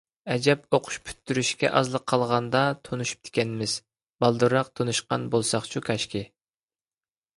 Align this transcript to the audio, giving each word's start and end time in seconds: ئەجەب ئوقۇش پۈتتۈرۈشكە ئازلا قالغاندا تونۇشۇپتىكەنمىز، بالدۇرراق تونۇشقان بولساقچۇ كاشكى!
ئەجەب 0.33 0.61
ئوقۇش 0.75 0.95
پۈتتۈرۈشكە 1.09 1.69
ئازلا 1.79 2.01
قالغاندا 2.11 2.63
تونۇشۇپتىكەنمىز، 2.89 3.75
بالدۇرراق 4.25 4.73
تونۇشقان 4.81 5.29
بولساقچۇ 5.37 5.85
كاشكى! 5.91 6.27